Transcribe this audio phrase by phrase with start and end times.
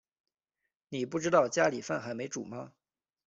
[0.89, 2.73] 妳不知道家里饭还没煮吗